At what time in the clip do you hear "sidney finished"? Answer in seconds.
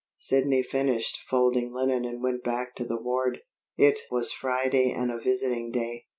0.17-1.19